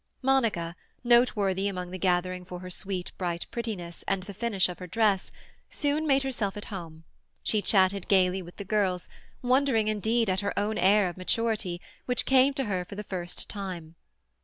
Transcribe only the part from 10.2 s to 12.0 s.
at her own air of maturity,